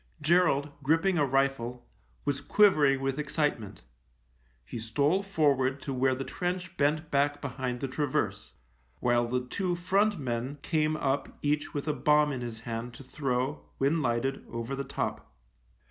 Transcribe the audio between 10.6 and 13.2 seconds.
came up each with a bomb in his hand to